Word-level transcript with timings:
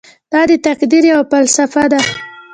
دا 0.31 0.41
د 0.49 0.51
تقدیر 0.67 1.03
یوه 1.11 1.23
فلسفه 1.31 1.83
ده. 1.91 1.99